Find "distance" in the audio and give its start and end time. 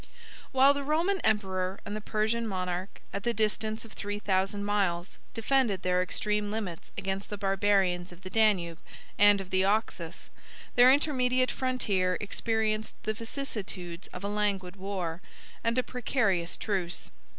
3.35-3.85